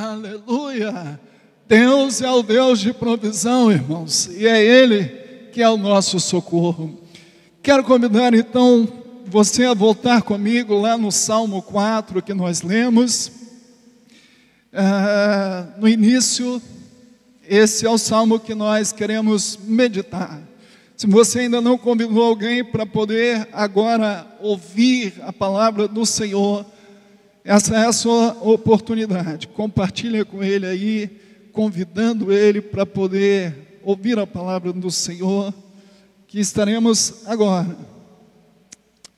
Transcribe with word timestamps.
Aleluia! 0.00 1.18
Deus 1.66 2.22
é 2.22 2.30
o 2.30 2.40
Deus 2.40 2.78
de 2.78 2.92
provisão, 2.92 3.72
irmãos, 3.72 4.28
e 4.28 4.46
é 4.46 4.64
Ele 4.64 5.06
que 5.52 5.60
é 5.60 5.68
o 5.68 5.76
nosso 5.76 6.20
socorro. 6.20 7.00
Quero 7.60 7.82
convidar 7.82 8.32
então 8.32 8.86
você 9.26 9.64
a 9.64 9.74
voltar 9.74 10.22
comigo 10.22 10.78
lá 10.78 10.96
no 10.96 11.10
Salmo 11.10 11.60
4 11.62 12.22
que 12.22 12.32
nós 12.32 12.62
lemos. 12.62 13.32
Ah, 14.72 15.66
no 15.78 15.88
início, 15.88 16.62
esse 17.48 17.84
é 17.84 17.90
o 17.90 17.98
salmo 17.98 18.38
que 18.38 18.54
nós 18.54 18.92
queremos 18.92 19.58
meditar. 19.64 20.40
Se 20.96 21.08
você 21.08 21.40
ainda 21.40 21.60
não 21.60 21.76
convidou 21.76 22.22
alguém 22.22 22.64
para 22.64 22.86
poder 22.86 23.48
agora 23.52 24.24
ouvir 24.38 25.14
a 25.22 25.32
palavra 25.32 25.88
do 25.88 26.06
Senhor, 26.06 26.64
essa 27.48 27.74
é 27.74 27.86
a 27.86 27.92
sua 27.94 28.36
oportunidade. 28.42 29.48
Compartilhe 29.48 30.22
com 30.22 30.44
ele 30.44 30.66
aí, 30.66 31.48
convidando 31.50 32.30
ele 32.30 32.60
para 32.60 32.84
poder 32.84 33.80
ouvir 33.82 34.18
a 34.18 34.26
palavra 34.26 34.70
do 34.70 34.90
Senhor, 34.90 35.54
que 36.26 36.38
estaremos 36.38 37.26
agora 37.26 37.74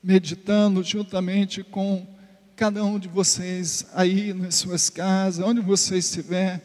meditando 0.01 0.81
juntamente 0.81 1.61
com 1.61 2.07
cada 2.55 2.81
um 2.85 2.97
de 2.97 3.09
vocês 3.09 3.85
aí 3.93 4.33
nas 4.33 4.55
suas 4.55 4.89
casas, 4.89 5.45
onde 5.45 5.59
você 5.59 5.97
estiver. 5.97 6.61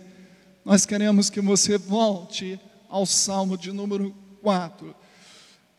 Nós 0.65 0.87
queremos 0.87 1.29
que 1.29 1.41
você 1.41 1.77
volte 1.77 2.61
ao 2.89 3.05
Salmo 3.05 3.59
de 3.59 3.73
número 3.73 4.15
4 4.41 4.95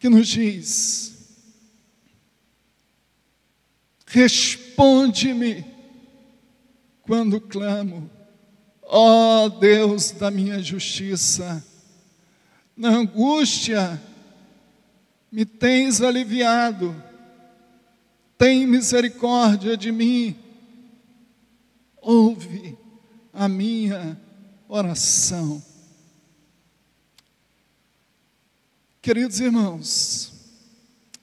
que 0.01 0.09
nos 0.09 0.27
diz: 0.27 1.15
Responde-me 4.05 5.76
quando 7.07 7.39
clamo, 7.39 8.11
ó 8.83 9.47
Deus 9.47 10.11
da 10.11 10.29
minha 10.29 10.61
justiça, 10.61 11.65
na 12.75 12.89
angústia 12.89 13.99
me 15.31 15.45
tens 15.45 16.01
aliviado, 16.01 16.93
tem 18.37 18.67
misericórdia 18.67 19.77
de 19.77 19.89
mim, 19.89 20.37
ouve 21.95 22.77
a 23.33 23.47
minha 23.47 24.19
oração. 24.67 25.63
Queridos 29.01 29.39
irmãos, 29.39 30.33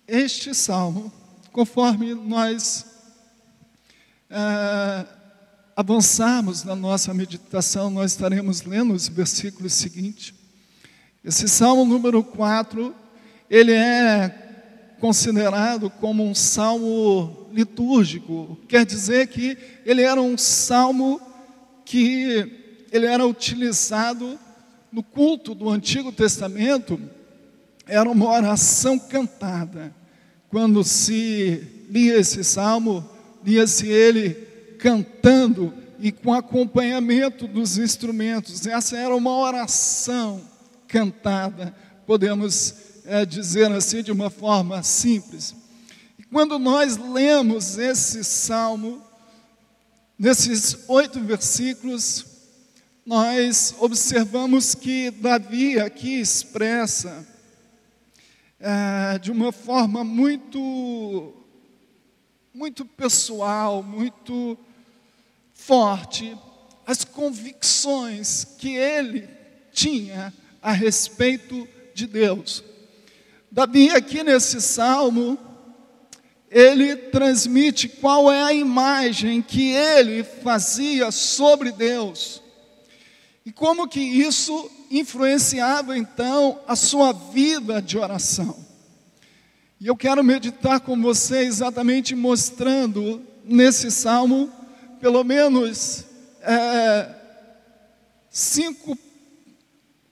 este 0.09 0.55
salmo, 0.55 1.13
conforme 1.53 2.15
nós 2.15 2.87
ah, 4.31 5.14
avançarmos 5.77 6.64
na 6.64 6.77
nossa 6.77 7.12
meditação, 7.12 7.91
nós 7.91 8.12
estaremos 8.12 8.62
lendo 8.62 8.94
os 8.94 9.08
versículos 9.08 9.72
seguintes. 9.72 10.33
Esse 11.25 11.48
salmo 11.48 11.84
número 11.84 12.22
4, 12.22 12.94
ele 13.50 13.72
é 13.72 14.97
considerado 15.00 15.91
como 15.91 16.25
um 16.25 16.34
salmo 16.34 17.48
litúrgico, 17.52 18.58
quer 18.69 18.86
dizer 18.86 19.27
que 19.28 19.56
ele 19.84 20.02
era 20.02 20.20
um 20.20 20.39
salmo 20.39 21.20
que 21.84 22.86
ele 22.91 23.06
era 23.06 23.27
utilizado 23.27 24.39
no 24.91 25.02
culto 25.02 25.55
do 25.55 25.69
Antigo 25.69 26.12
Testamento 26.12 27.00
era 27.86 28.08
uma 28.08 28.30
oração 28.30 28.98
cantada. 28.98 29.95
Quando 30.48 30.83
se 30.84 31.84
lia 31.91 32.17
esse 32.19 32.42
salmo, 32.45 33.05
lia-se 33.45 33.89
ele 33.89 34.54
cantando 34.78 35.72
e 35.98 36.12
com 36.12 36.33
acompanhamento 36.33 37.47
dos 37.47 37.78
instrumentos. 37.78 38.67
Essa 38.67 38.97
era 38.97 39.14
uma 39.14 39.36
oração 39.36 40.42
cantada, 40.86 41.75
podemos 42.06 42.75
é, 43.05 43.25
dizer 43.25 43.70
assim 43.72 44.02
de 44.02 44.12
uma 44.12 44.30
forma 44.30 44.83
simples. 44.83 45.55
E 46.18 46.23
quando 46.24 46.58
nós 46.58 46.96
lemos 46.96 47.79
esse 47.79 48.23
salmo, 48.23 49.02
nesses 50.18 50.84
oito 50.89 51.20
versículos, 51.20 52.27
nós 53.05 53.74
observamos 53.79 54.74
que 54.74 55.11
Davi 55.11 55.79
aqui 55.79 56.20
expressa 56.20 57.27
é, 58.58 59.18
de 59.18 59.30
uma 59.30 59.52
forma 59.52 60.02
muito, 60.02 61.34
muito 62.55 62.85
pessoal, 62.85 63.83
muito 63.83 64.57
forte, 65.53 66.39
as 66.87 67.05
convicções 67.05 68.45
que 68.45 68.77
ele 68.77 69.29
tinha 69.73 70.33
a 70.63 70.70
respeito 70.70 71.67
de 71.93 72.07
Deus. 72.07 72.63
Davi, 73.51 73.91
aqui 73.91 74.23
nesse 74.23 74.61
salmo, 74.61 75.37
ele 76.48 76.95
transmite 76.95 77.89
qual 77.89 78.31
é 78.31 78.45
a 78.45 78.53
imagem 78.53 79.43
que 79.43 79.73
ele 79.73 80.23
fazia 80.23 81.11
sobre 81.11 81.73
Deus. 81.73 82.41
E 83.45 83.51
como 83.51 83.89
que 83.89 84.01
isso 84.01 84.70
influenciava 84.93 85.98
então 85.98 86.61
a 86.69 86.77
sua 86.77 87.13
vida 87.13 87.83
de 87.83 87.98
oração. 87.98 88.73
E 89.84 89.86
eu 89.86 89.95
quero 89.95 90.24
meditar 90.24 90.80
com 90.80 90.98
você 90.98 91.40
exatamente 91.40 92.14
mostrando 92.14 93.22
nesse 93.45 93.90
salmo, 93.90 94.50
pelo 94.98 95.22
menos 95.22 96.06
é, 96.40 97.14
cinco 98.30 98.96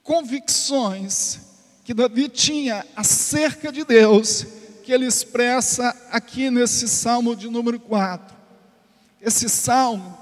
convicções 0.02 1.40
que 1.84 1.94
Davi 1.94 2.28
tinha 2.28 2.84
acerca 2.94 3.72
de 3.72 3.82
Deus, 3.82 4.44
que 4.84 4.92
ele 4.92 5.06
expressa 5.06 5.96
aqui 6.10 6.50
nesse 6.50 6.86
salmo 6.86 7.34
de 7.34 7.48
número 7.48 7.80
4. 7.80 8.36
Esse 9.22 9.48
salmo 9.48 10.18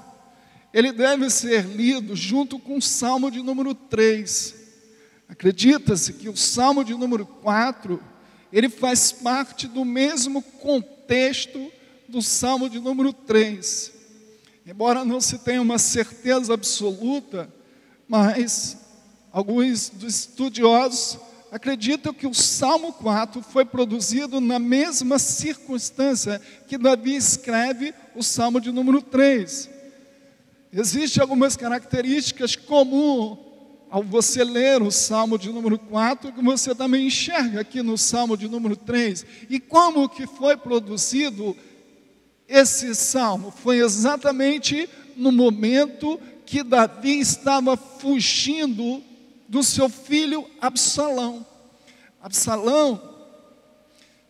ele 0.73 0.93
deve 0.93 1.29
ser 1.29 1.65
lido 1.65 2.15
junto 2.15 2.57
com 2.57 2.77
o 2.77 2.81
Salmo 2.81 3.29
de 3.29 3.43
número 3.43 3.75
3. 3.75 4.55
Acredita-se 5.27 6.13
que 6.13 6.29
o 6.29 6.37
Salmo 6.37 6.85
de 6.85 6.93
número 6.93 7.25
4, 7.25 8.10
ele 8.51 8.69
faz 8.69 9.11
parte 9.11 9.67
do 9.67 9.85
mesmo 9.85 10.41
contexto 10.41 11.71
do 12.07 12.21
Salmo 12.21 12.69
de 12.69 12.79
número 12.79 13.13
3. 13.13 13.91
Embora 14.65 15.05
não 15.05 15.21
se 15.21 15.39
tenha 15.39 15.61
uma 15.61 15.77
certeza 15.77 16.53
absoluta, 16.53 17.51
mas 18.07 18.77
alguns 19.31 19.89
dos 19.89 20.15
estudiosos 20.15 21.17
acreditam 21.51 22.13
que 22.13 22.27
o 22.27 22.33
Salmo 22.33 22.93
4 22.93 23.41
foi 23.41 23.65
produzido 23.65 24.39
na 24.39 24.59
mesma 24.59 25.19
circunstância 25.19 26.41
que 26.67 26.77
Davi 26.77 27.15
escreve 27.15 27.93
o 28.15 28.23
Salmo 28.23 28.61
de 28.61 28.71
número 28.71 29.01
3. 29.01 29.69
Existem 30.71 31.21
algumas 31.21 31.57
características 31.57 32.55
comuns 32.55 33.50
ao 33.91 34.01
você 34.01 34.41
ler 34.41 34.81
o 34.81 34.89
Salmo 34.89 35.37
de 35.37 35.51
número 35.51 35.77
4, 35.77 36.31
que 36.31 36.41
você 36.41 36.73
também 36.73 37.07
enxerga 37.07 37.59
aqui 37.59 37.83
no 37.83 37.97
Salmo 37.97 38.37
de 38.37 38.47
número 38.47 38.77
3. 38.77 39.25
E 39.49 39.59
como 39.59 40.07
que 40.07 40.25
foi 40.25 40.55
produzido 40.55 41.55
esse 42.47 42.95
salmo? 42.95 43.51
Foi 43.51 43.79
exatamente 43.79 44.89
no 45.17 45.29
momento 45.29 46.17
que 46.45 46.63
Davi 46.63 47.19
estava 47.19 47.75
fugindo 47.75 49.03
do 49.49 49.61
seu 49.61 49.89
filho 49.89 50.47
Absalão. 50.61 51.45
Absalão 52.23 53.01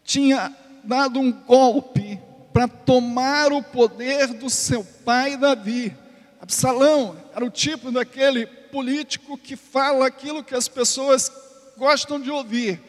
tinha 0.03 0.51
dado 0.83 1.19
um 1.19 1.31
golpe 1.31 2.19
para 2.51 2.67
tomar 2.67 3.53
o 3.53 3.61
poder 3.61 4.33
do 4.33 4.49
seu 4.49 4.83
pai 4.83 5.37
Davi. 5.37 5.95
Absalão 6.41 7.15
era 7.35 7.45
o 7.45 7.51
tipo 7.51 7.91
daquele 7.91 8.47
político 8.71 9.37
que 9.37 9.55
fala 9.55 10.07
aquilo 10.07 10.43
que 10.43 10.55
as 10.55 10.67
pessoas 10.67 11.31
gostam 11.77 12.19
de 12.19 12.31
ouvir. 12.31 12.79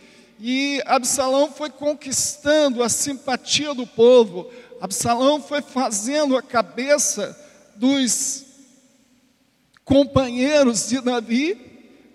E 0.41 0.81
Absalão 0.87 1.51
foi 1.51 1.71
conquistando 1.71 2.83
a 2.83 2.89
simpatia 2.89 3.75
do 3.75 3.87
povo. 3.87 4.51
Absalão 4.81 5.41
foi 5.41 5.61
fazendo 5.61 6.37
a 6.37 6.43
cabeça 6.43 7.39
dos 7.77 8.45
companheiros 9.85 10.89
de 10.89 11.01
Davi, 11.01 11.59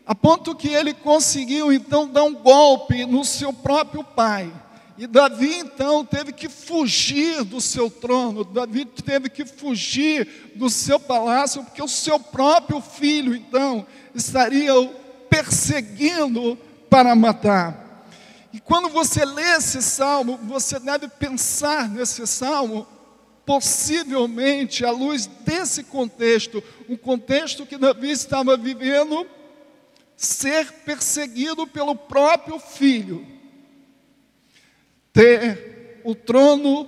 a 0.05 0.15
ponto 0.15 0.55
que 0.55 0.69
ele 0.69 0.93
conseguiu 0.93 1.71
então 1.71 2.07
dar 2.07 2.23
um 2.23 2.33
golpe 2.33 3.05
no 3.05 3.23
seu 3.23 3.51
próprio 3.51 4.03
pai. 4.03 4.51
E 4.97 5.05
Davi 5.05 5.53
então 5.53 6.03
teve 6.03 6.33
que 6.33 6.49
fugir 6.49 7.43
do 7.43 7.61
seu 7.61 7.89
trono, 7.89 8.43
Davi 8.43 8.83
teve 8.83 9.29
que 9.29 9.45
fugir 9.45 10.51
do 10.55 10.71
seu 10.71 10.99
palácio, 10.99 11.63
porque 11.63 11.83
o 11.83 11.87
seu 11.87 12.19
próprio 12.19 12.81
filho 12.81 13.35
então 13.35 13.85
estaria 14.15 14.73
o 14.75 14.89
perseguindo 15.29 16.57
para 16.89 17.15
matar. 17.15 18.07
E 18.51 18.59
quando 18.59 18.89
você 18.89 19.23
lê 19.23 19.57
esse 19.57 19.83
salmo, 19.83 20.39
você 20.43 20.79
deve 20.79 21.07
pensar 21.07 21.87
nesse 21.87 22.25
salmo 22.25 22.87
possivelmente, 23.45 24.83
à 24.83 24.89
luz 24.89 25.27
desse 25.45 25.83
contexto, 25.83 26.61
um 26.89 26.97
contexto 26.97 27.65
que 27.65 27.77
Davi 27.77 28.09
estava 28.09 28.57
vivendo, 28.57 29.27
ser 30.15 30.71
perseguido 30.83 31.67
pelo 31.67 31.95
próprio 31.95 32.59
filho, 32.59 33.36
ter 35.17 36.01
o 36.03 36.13
trono 36.13 36.87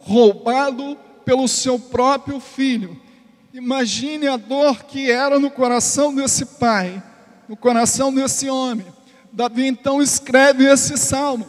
roubado 0.00 0.98
pelo 1.24 1.46
seu 1.46 1.78
próprio 1.78 2.40
filho. 2.40 3.00
Imagine 3.54 4.26
a 4.26 4.36
dor 4.36 4.82
que 4.82 5.08
era 5.08 5.38
no 5.38 5.48
coração 5.48 6.12
desse 6.12 6.44
pai, 6.44 7.00
no 7.48 7.56
coração 7.56 8.12
desse 8.12 8.50
homem. 8.50 8.84
Davi 9.32 9.64
então 9.64 10.02
escreve 10.02 10.64
esse 10.64 10.96
salmo. 10.96 11.46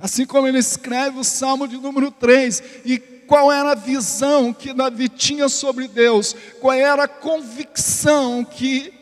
Assim 0.00 0.26
como 0.26 0.48
ele 0.48 0.58
escreve 0.58 1.20
o 1.20 1.24
salmo 1.24 1.68
de 1.68 1.76
número 1.76 2.10
3. 2.10 2.60
E 2.84 2.98
qual 2.98 3.52
era 3.52 3.70
a 3.72 3.76
visão 3.76 4.52
que 4.52 4.72
Davi 4.72 5.08
tinha 5.08 5.48
sobre 5.48 5.86
Deus? 5.86 6.34
Qual 6.60 6.74
era 6.74 7.04
a 7.04 7.08
convicção 7.08 8.44
que 8.44 8.92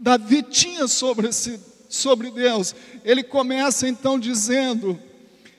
Davi 0.00 0.42
tinha 0.42 0.88
sobre, 0.88 1.28
esse, 1.28 1.60
sobre 1.90 2.30
Deus? 2.30 2.74
Ele 3.04 3.22
começa 3.22 3.86
então 3.86 4.18
dizendo: 4.18 4.98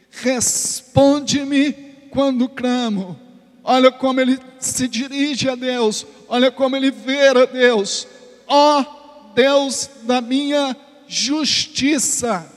Responde-me 0.10 1.74
quando 2.10 2.50
clamo. 2.50 3.20
Olha 3.64 3.92
como 3.92 4.20
ele 4.20 4.40
se 4.60 4.88
dirige 4.88 5.48
a 5.48 5.54
Deus, 5.54 6.06
olha 6.28 6.50
como 6.50 6.76
ele 6.76 6.90
vê 6.90 7.28
a 7.28 7.46
Deus. 7.46 8.08
Ó 8.48 8.82
oh, 8.82 9.34
Deus 9.36 9.90
da 10.04 10.20
minha 10.20 10.76
justiça. 11.08 12.52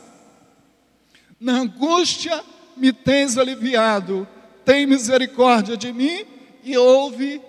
Na 1.39 1.59
angústia 1.59 2.43
me 2.77 2.93
tens 2.93 3.37
aliviado, 3.37 4.27
tem 4.65 4.87
misericórdia 4.87 5.77
de 5.77 5.93
mim 5.93 6.25
e 6.63 6.77
ouve 6.77 7.41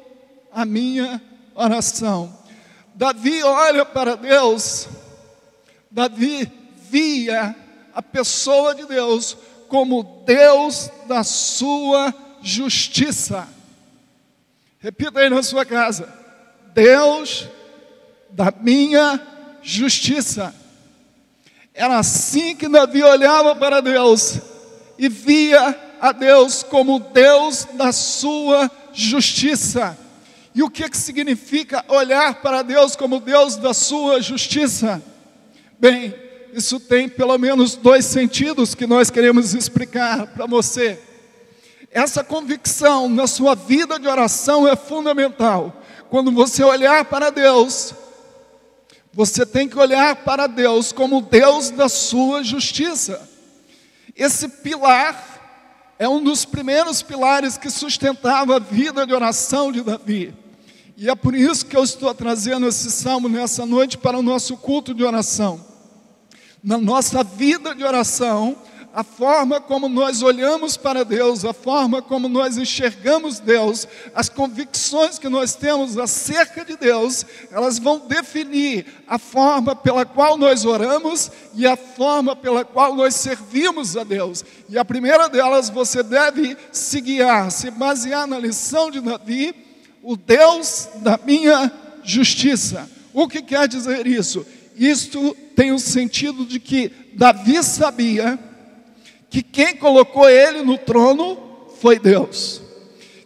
a 0.52 0.66
minha 0.66 1.22
oração. 1.56 2.38
Davi 2.94 3.42
olha 3.44 3.86
para 3.86 4.16
Deus, 4.16 4.88
Davi 5.96 6.52
via 6.92 7.56
a 7.94 8.02
pessoa 8.02 8.76
de 8.76 8.86
Deus 8.86 9.38
como 9.70 10.04
Deus 10.26 10.92
da 11.08 11.24
sua 11.24 12.14
justiça. 12.42 13.48
Repita 14.78 15.22
aí 15.22 15.30
na 15.30 15.42
sua 15.42 15.64
casa: 15.64 16.14
Deus 16.74 17.48
da 18.30 18.54
minha 18.60 19.26
justiça. 19.62 20.54
Era 21.74 22.00
assim 22.00 22.58
que 22.58 22.68
Davi 22.68 23.02
olhava 23.02 23.56
para 23.56 23.80
Deus 23.80 24.40
e 24.98 25.08
via 25.08 25.80
a 26.02 26.12
Deus 26.12 26.62
como 26.62 27.00
Deus 27.00 27.70
da 27.72 27.94
sua 27.94 28.70
justiça. 28.92 29.98
E 30.54 30.62
o 30.62 30.70
que, 30.70 30.90
que 30.90 30.98
significa 30.98 31.86
olhar 31.88 32.42
para 32.42 32.64
Deus 32.64 32.98
como 32.98 33.22
Deus 33.22 33.56
da 33.56 33.74
sua 33.74 34.22
justiça? 34.22 35.02
Bem, 35.80 36.14
isso 36.54 36.80
tem 36.80 37.10
pelo 37.10 37.38
menos 37.38 37.76
dois 37.76 38.06
sentidos 38.06 38.74
que 38.74 38.88
nós 38.88 39.10
queremos 39.10 39.54
explicar 39.54 40.28
para 40.28 40.46
você. 40.46 41.00
Essa 41.92 42.24
convicção 42.24 43.10
na 43.10 43.28
sua 43.28 43.56
vida 43.56 44.00
de 44.00 44.08
oração 44.08 44.68
é 44.68 44.76
fundamental. 44.76 45.82
Quando 46.10 46.32
você 46.32 46.64
olhar 46.64 47.06
para 47.06 47.30
Deus, 47.30 47.94
você 49.14 49.46
tem 49.46 49.68
que 49.68 49.78
olhar 49.78 50.16
para 50.18 50.48
Deus 50.48 50.92
como 50.92 51.22
Deus 51.22 51.70
da 51.70 51.90
sua 51.90 52.44
justiça. 52.44 53.30
Esse 54.16 54.48
pilar 54.48 55.96
é 55.98 56.08
um 56.08 56.24
dos 56.24 56.46
primeiros 56.46 57.02
pilares 57.02 57.58
que 57.58 57.70
sustentava 57.70 58.58
a 58.58 58.60
vida 58.60 59.06
de 59.06 59.14
oração 59.14 59.72
de 59.72 59.82
Davi. 59.82 60.34
E 60.98 61.10
é 61.10 61.16
por 61.16 61.36
isso 61.36 61.66
que 61.66 61.76
eu 61.76 61.84
estou 61.84 62.14
trazendo 62.14 62.68
esse 62.68 62.90
salmo 62.90 63.28
nessa 63.28 63.66
noite 63.66 63.98
para 63.98 64.18
o 64.18 64.24
nosso 64.24 64.56
culto 64.56 64.94
de 64.94 65.04
oração. 65.04 65.60
Na 66.64 66.78
nossa 66.78 67.22
vida 67.22 67.76
de 67.76 67.84
oração, 67.84 68.56
a 68.94 69.04
forma 69.04 69.60
como 69.60 69.90
nós 69.90 70.22
olhamos 70.22 70.78
para 70.78 71.04
Deus, 71.04 71.44
a 71.44 71.52
forma 71.52 72.02
como 72.02 72.30
nós 72.30 72.58
enxergamos 72.58 73.42
Deus, 73.42 73.86
as 74.16 74.30
convicções 74.30 75.20
que 75.20 75.28
nós 75.28 75.54
temos 75.54 75.98
acerca 75.98 76.64
de 76.64 76.78
Deus, 76.78 77.26
elas 77.52 77.78
vão 77.78 78.00
definir 78.00 78.86
a 79.06 79.20
forma 79.20 79.76
pela 79.76 80.06
qual 80.06 80.38
nós 80.38 80.64
oramos 80.64 81.30
e 81.54 81.68
a 81.68 81.76
forma 81.76 82.38
pela 82.38 82.64
qual 82.64 82.96
nós 82.96 83.16
servimos 83.16 83.98
a 83.98 84.06
Deus. 84.06 84.46
E 84.70 84.78
a 84.78 84.86
primeira 84.86 85.28
delas, 85.28 85.70
você 85.70 86.02
deve 86.02 86.56
se 86.72 87.02
guiar, 87.02 87.52
se 87.52 87.70
basear 87.70 88.26
na 88.26 88.40
lição 88.40 88.90
de 88.90 89.02
Davi, 89.02 89.65
o 90.06 90.16
Deus 90.16 90.88
da 90.98 91.20
minha 91.26 91.72
justiça. 92.04 92.88
O 93.12 93.28
que 93.28 93.42
quer 93.42 93.68
dizer 93.68 94.06
isso? 94.06 94.46
Isto 94.78 95.36
tem 95.56 95.72
o 95.72 95.80
sentido 95.80 96.46
de 96.46 96.60
que 96.60 96.92
Davi 97.16 97.64
sabia 97.64 98.38
que 99.32 99.42
quem 99.42 99.76
colocou 99.76 100.30
ele 100.30 100.62
no 100.62 100.78
trono 100.78 101.40
foi 101.82 101.98
Deus. 101.98 102.62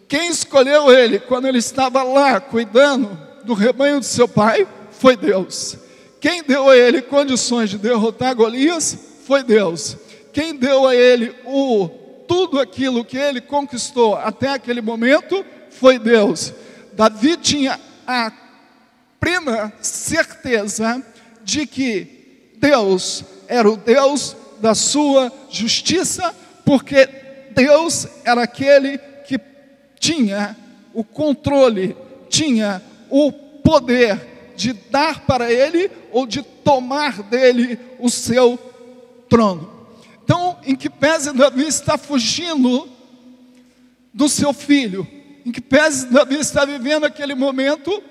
Quem 0.08 0.30
escolheu 0.30 0.90
ele 0.90 1.20
quando 1.20 1.48
ele 1.48 1.58
estava 1.58 2.02
lá 2.02 2.40
cuidando 2.40 3.20
do 3.44 3.54
rebanho 3.54 4.00
de 4.00 4.06
seu 4.06 4.28
pai 4.28 4.66
foi 4.90 5.18
Deus. 5.18 5.78
Quem 6.22 6.42
deu 6.44 6.70
a 6.70 6.78
ele 6.78 7.02
condições 7.02 7.70
de 7.70 7.78
derrotar 7.78 8.34
Golias 8.34 8.98
foi 9.26 9.44
Deus. 9.44 9.98
Quem 10.31 10.56
deu 10.56 10.88
a 10.88 10.96
ele 10.96 11.36
o 11.46 11.90
tudo 12.26 12.58
aquilo 12.58 13.04
que 13.04 13.18
ele 13.18 13.42
conquistou 13.42 14.16
até 14.16 14.50
aquele 14.50 14.81
momento 14.81 15.44
foi 15.70 16.00
Deus. 16.00 16.54
Davi 17.00 17.38
tinha 17.38 17.80
a 18.06 18.30
plena 19.22 19.72
certeza 19.80 21.01
de 21.46 21.66
que 21.66 22.51
Deus 22.57 23.24
era 23.48 23.72
o 23.72 23.78
Deus 23.78 24.36
da 24.60 24.75
sua 24.75 25.31
justiça, 25.50 26.36
porque 26.66 27.07
Deus 27.56 28.06
era 28.25 28.44
aquele 28.44 28.98
que 29.25 29.40
tinha 29.98 30.57
o 30.94 31.01
controle, 31.01 31.96
tinha 32.28 32.84
o 33.10 33.31
poder 33.31 34.52
de 34.57 34.74
dar 34.74 35.22
para 35.22 35.50
ele 35.50 35.90
ou 36.12 36.28
de 36.28 36.42
tomar 36.42 37.24
dele 37.24 37.80
o 37.98 38.10
seu 38.10 38.60
trono. 39.30 39.88
Então, 40.22 40.57
em 40.66 40.75
que 40.75 40.90
pese 40.90 41.31
Davi 41.31 41.66
está 41.66 41.98
fugindo 41.98 42.90
do 44.13 44.28
seu 44.28 44.52
filho, 44.52 45.07
em 45.46 45.52
que 45.52 45.62
pese 45.62 46.08
Davi 46.08 46.36
está 46.36 46.66
vivendo 46.66 47.06
aquele 47.06 47.36
momento, 47.36 48.04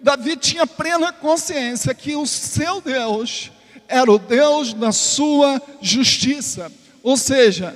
Davi 0.00 0.36
tinha 0.36 0.66
plena 0.66 1.12
consciência 1.12 1.94
que 1.94 2.14
o 2.14 2.26
seu 2.26 2.80
Deus 2.80 3.50
era 3.88 4.10
o 4.10 4.18
Deus 4.18 4.72
da 4.72 4.92
sua 4.92 5.60
justiça. 5.80 6.70
Ou 7.02 7.16
seja, 7.16 7.74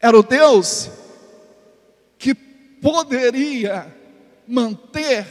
era 0.00 0.18
o 0.18 0.22
Deus 0.22 0.90
que 2.18 2.34
poderia 2.34 3.86
manter 4.46 5.26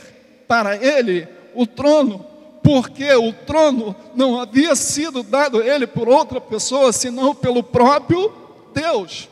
para 0.48 0.76
ele 0.76 1.28
o 1.54 1.68
trono, 1.68 2.26
porque 2.64 3.12
o 3.14 3.34
trono 3.34 3.96
não 4.16 4.40
havia 4.40 4.76
sido 4.76 5.22
dado 5.22 5.62
a 5.62 5.66
ele 5.66 5.86
por 5.86 6.08
outra 6.08 6.40
pessoa, 6.40 6.92
senão 6.92 7.36
pelo 7.36 7.62
próprio 7.62 8.32
Deus. 8.74 9.30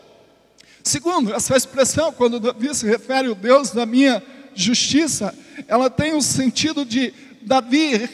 Segundo, 0.84 1.34
essa 1.34 1.56
expressão, 1.56 2.12
quando 2.12 2.40
Davi 2.40 2.74
se 2.74 2.86
refere 2.86 3.28
ao 3.28 3.36
Deus 3.36 3.72
da 3.72 3.86
minha 3.86 4.22
justiça, 4.56 5.34
ela 5.68 5.90
tem 5.90 6.14
o 6.14 6.22
sentido 6.22 6.84
de 6.84 7.14
Davi 7.42 8.10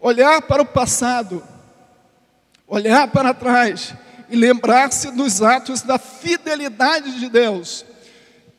olhar 0.00 0.42
para 0.42 0.62
o 0.62 0.66
passado, 0.66 1.42
olhar 2.66 3.08
para 3.08 3.34
trás 3.34 3.94
e 4.28 4.36
lembrar-se 4.36 5.10
dos 5.12 5.42
atos 5.42 5.82
da 5.82 5.98
fidelidade 5.98 7.18
de 7.18 7.28
Deus. 7.28 7.84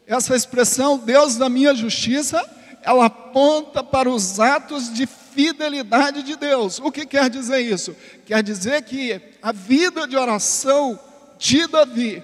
Essa 0.08 0.36
expressão, 0.36 0.98
Deus 0.98 1.36
da 1.36 1.50
minha 1.50 1.76
justiça, 1.76 2.44
ela 2.82 3.06
aponta 3.06 3.84
para 3.84 4.10
os 4.10 4.40
atos 4.40 4.92
de 4.92 5.06
fidelidade 5.06 6.24
de 6.24 6.36
Deus. 6.36 6.80
O 6.80 6.92
que 6.92 7.06
quer 7.06 7.30
dizer 7.30 7.60
isso? 7.60 7.96
Quer 8.26 8.42
dizer 8.42 8.82
que 8.82 9.22
a 9.42 9.52
vida 9.52 10.08
de 10.08 10.18
oração 10.18 11.00
de 11.38 11.68
Davi, 11.68 12.24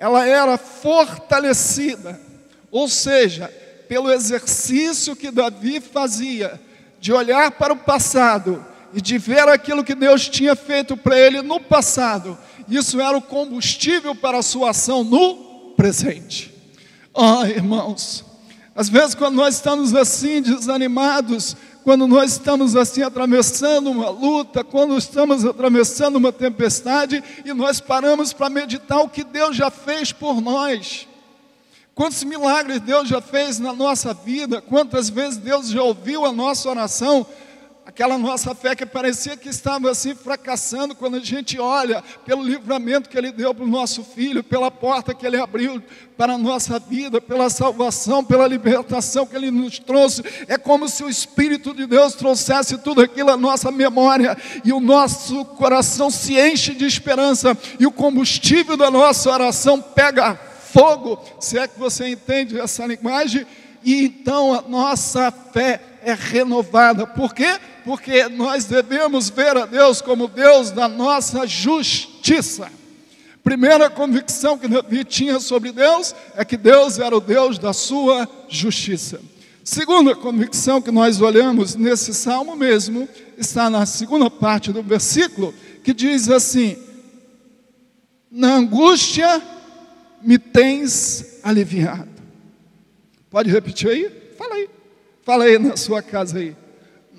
ela 0.00 0.26
era 0.26 0.56
fortalecida, 0.56 2.18
ou 2.70 2.88
seja, 2.88 3.52
pelo 3.86 4.10
exercício 4.10 5.14
que 5.14 5.30
Davi 5.30 5.78
fazia 5.78 6.58
de 6.98 7.12
olhar 7.12 7.50
para 7.50 7.74
o 7.74 7.76
passado 7.76 8.64
e 8.94 9.00
de 9.00 9.18
ver 9.18 9.46
aquilo 9.46 9.84
que 9.84 9.94
Deus 9.94 10.26
tinha 10.26 10.56
feito 10.56 10.96
para 10.96 11.18
ele 11.18 11.42
no 11.42 11.60
passado. 11.60 12.38
Isso 12.66 12.98
era 12.98 13.16
o 13.16 13.20
combustível 13.20 14.14
para 14.14 14.38
a 14.38 14.42
sua 14.42 14.70
ação 14.70 15.04
no 15.04 15.74
presente. 15.76 16.50
Oh, 17.12 17.44
irmãos, 17.44 18.24
às 18.74 18.88
vezes 18.88 19.14
quando 19.14 19.34
nós 19.34 19.56
estamos 19.56 19.94
assim 19.94 20.40
desanimados, 20.40 21.56
quando 21.82 22.06
nós 22.06 22.32
estamos 22.32 22.76
assim 22.76 23.02
atravessando 23.02 23.90
uma 23.90 24.10
luta, 24.10 24.62
quando 24.62 24.96
estamos 24.96 25.44
atravessando 25.44 26.16
uma 26.16 26.32
tempestade 26.32 27.22
e 27.44 27.52
nós 27.52 27.80
paramos 27.80 28.32
para 28.32 28.50
meditar 28.50 29.00
o 29.00 29.08
que 29.08 29.24
Deus 29.24 29.56
já 29.56 29.70
fez 29.70 30.12
por 30.12 30.40
nós. 30.40 31.08
Quantos 31.94 32.22
milagres 32.24 32.80
Deus 32.80 33.08
já 33.08 33.20
fez 33.20 33.58
na 33.58 33.72
nossa 33.72 34.14
vida, 34.14 34.60
quantas 34.60 35.10
vezes 35.10 35.38
Deus 35.38 35.68
já 35.68 35.82
ouviu 35.82 36.24
a 36.24 36.32
nossa 36.32 36.68
oração, 36.68 37.26
aquela 37.90 38.16
nossa 38.16 38.54
fé 38.54 38.76
que 38.76 38.86
parecia 38.86 39.36
que 39.36 39.48
estava 39.48 39.90
assim 39.90 40.14
fracassando, 40.14 40.94
quando 40.94 41.16
a 41.16 41.20
gente 41.20 41.58
olha 41.58 42.04
pelo 42.24 42.40
livramento 42.40 43.08
que 43.08 43.18
Ele 43.18 43.32
deu 43.32 43.52
para 43.52 43.64
o 43.64 43.68
nosso 43.68 44.04
filho, 44.04 44.44
pela 44.44 44.70
porta 44.70 45.12
que 45.12 45.26
Ele 45.26 45.36
abriu 45.36 45.82
para 46.16 46.34
a 46.34 46.38
nossa 46.38 46.78
vida, 46.78 47.20
pela 47.20 47.50
salvação, 47.50 48.24
pela 48.24 48.46
libertação 48.46 49.26
que 49.26 49.34
Ele 49.34 49.50
nos 49.50 49.80
trouxe, 49.80 50.22
é 50.46 50.56
como 50.56 50.88
se 50.88 51.02
o 51.02 51.08
Espírito 51.08 51.74
de 51.74 51.84
Deus 51.84 52.14
trouxesse 52.14 52.78
tudo 52.78 53.02
aquilo 53.02 53.30
à 53.30 53.36
nossa 53.36 53.72
memória 53.72 54.38
e 54.64 54.72
o 54.72 54.78
nosso 54.78 55.44
coração 55.44 56.10
se 56.10 56.38
enche 56.38 56.72
de 56.72 56.86
esperança 56.86 57.58
e 57.80 57.86
o 57.86 57.92
combustível 57.92 58.76
da 58.76 58.88
nossa 58.88 59.28
oração 59.28 59.82
pega 59.82 60.36
fogo, 60.72 61.20
se 61.40 61.58
é 61.58 61.66
que 61.66 61.76
você 61.76 62.08
entende 62.08 62.56
essa 62.60 62.86
linguagem, 62.86 63.44
e 63.82 64.04
então 64.04 64.54
a 64.54 64.62
nossa 64.62 65.32
fé 65.32 65.80
é 66.02 66.14
renovada. 66.14 67.06
Por 67.06 67.34
quê? 67.34 67.58
Porque 67.90 68.28
nós 68.28 68.66
devemos 68.66 69.30
ver 69.30 69.56
a 69.56 69.66
Deus 69.66 70.00
como 70.00 70.28
Deus 70.28 70.70
da 70.70 70.86
nossa 70.86 71.44
justiça. 71.44 72.70
Primeira 73.42 73.90
convicção 73.90 74.56
que 74.56 74.68
Davi 74.68 75.02
tinha 75.02 75.40
sobre 75.40 75.72
Deus 75.72 76.14
é 76.36 76.44
que 76.44 76.56
Deus 76.56 77.00
era 77.00 77.16
o 77.16 77.20
Deus 77.20 77.58
da 77.58 77.72
sua 77.72 78.28
justiça. 78.48 79.20
Segunda 79.64 80.14
convicção 80.14 80.80
que 80.80 80.92
nós 80.92 81.20
olhamos 81.20 81.74
nesse 81.74 82.14
salmo 82.14 82.54
mesmo 82.54 83.08
está 83.36 83.68
na 83.68 83.84
segunda 83.84 84.30
parte 84.30 84.72
do 84.72 84.84
versículo, 84.84 85.52
que 85.82 85.92
diz 85.92 86.30
assim: 86.30 86.76
Na 88.30 88.54
angústia 88.54 89.42
me 90.22 90.38
tens 90.38 91.40
aliviado. 91.42 92.22
Pode 93.28 93.50
repetir 93.50 93.90
aí? 93.90 94.34
Fala 94.38 94.54
aí. 94.54 94.70
Fala 95.24 95.44
aí 95.46 95.58
na 95.58 95.76
sua 95.76 96.00
casa 96.00 96.38
aí. 96.38 96.54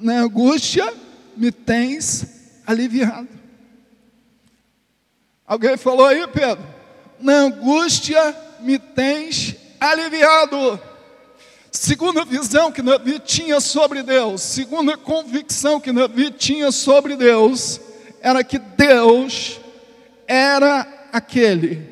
Na 0.02 0.22
angústia 0.22 0.92
me 1.38 1.52
tens 1.52 2.26
aliviado. 2.66 3.30
Alguém 5.46 5.78
falou 5.78 6.06
aí, 6.06 6.26
Pedro? 6.28 6.66
Na 7.20 7.34
angústia 7.34 8.36
me 8.62 8.80
tens 8.80 9.56
aliviado. 9.80 10.80
Segunda 11.72 12.26
visão 12.26 12.72
que 12.72 12.82
Davi 12.82 13.20
tinha 13.20 13.60
sobre 13.62 14.04
Deus, 14.04 14.42
segunda 14.42 14.98
convicção 14.98 15.80
que 15.80 15.92
Davi 15.92 16.32
tinha 16.32 16.72
sobre 16.72 17.16
Deus, 17.16 17.80
era 18.22 18.44
que 18.44 18.60
Deus 18.60 19.60
era 20.28 21.08
aquele 21.14 21.90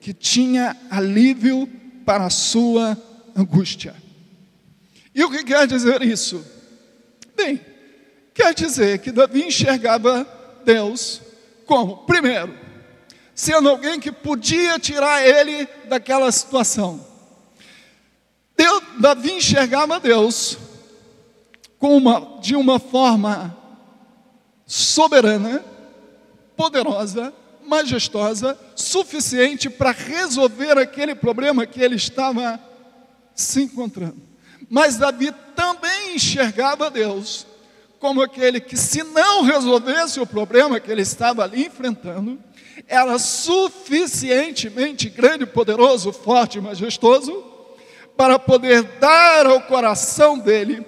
que 0.00 0.12
tinha 0.12 0.76
alívio 0.90 1.68
para 2.04 2.26
a 2.26 2.30
sua 2.30 2.96
angústia. 3.34 3.94
E 5.14 5.24
o 5.24 5.30
que 5.30 5.44
quer 5.44 5.66
dizer 5.66 6.02
isso? 6.02 6.55
Bem, 7.36 7.60
quer 8.32 8.54
dizer 8.54 8.98
que 8.98 9.12
Davi 9.12 9.44
enxergava 9.44 10.26
Deus 10.64 11.20
como, 11.66 11.98
primeiro, 11.98 12.52
sendo 13.34 13.68
alguém 13.68 14.00
que 14.00 14.10
podia 14.10 14.78
tirar 14.78 15.24
ele 15.24 15.68
daquela 15.86 16.32
situação. 16.32 17.06
Deus, 18.56 18.82
Davi 18.98 19.32
enxergava 19.32 20.00
Deus 20.00 20.56
uma, 21.78 22.38
de 22.40 22.56
uma 22.56 22.78
forma 22.78 23.56
soberana, 24.66 25.64
poderosa, 26.56 27.32
majestosa, 27.64 28.58
suficiente 28.74 29.68
para 29.68 29.90
resolver 29.90 30.78
aquele 30.78 31.14
problema 31.14 31.66
que 31.66 31.80
ele 31.80 31.96
estava 31.96 32.58
se 33.34 33.62
encontrando. 33.62 34.16
Mas 34.68 34.96
Davi 34.96 35.32
também 35.54 36.16
enxergava 36.16 36.90
Deus 36.90 37.46
como 37.98 38.20
aquele 38.20 38.60
que, 38.60 38.76
se 38.76 39.02
não 39.02 39.42
resolvesse 39.42 40.20
o 40.20 40.26
problema 40.26 40.78
que 40.78 40.90
ele 40.90 41.02
estava 41.02 41.42
ali 41.44 41.66
enfrentando, 41.66 42.38
era 42.86 43.18
suficientemente 43.18 45.08
grande, 45.08 45.46
poderoso, 45.46 46.12
forte 46.12 46.58
e 46.58 46.60
majestoso 46.60 47.44
para 48.16 48.38
poder 48.38 48.82
dar 49.00 49.46
ao 49.46 49.62
coração 49.62 50.38
dele 50.38 50.84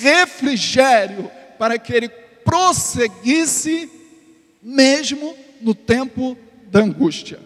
refrigério 0.00 1.30
para 1.58 1.78
que 1.78 1.92
ele 1.92 2.08
prosseguisse 2.08 3.90
mesmo 4.62 5.36
no 5.60 5.74
tempo 5.74 6.36
da 6.66 6.80
angústia. 6.80 7.38